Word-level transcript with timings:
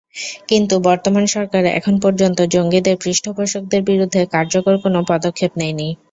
কিন্তু 0.49 0.75
বর্তমান 0.87 1.25
সরকার 1.35 1.63
এখন 1.79 1.95
পর্যন্ত 2.03 2.39
জঙ্গিদের 2.53 2.95
পৃষ্ঠপোষকদের 3.03 3.81
বিরুদ্ধে 3.89 4.21
কার্যকর 4.33 4.75
কোনো 4.83 4.99
পদক্ষেপ 5.09 5.51
নেয়নি। 5.59 5.89